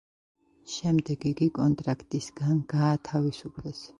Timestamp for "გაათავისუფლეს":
2.75-3.87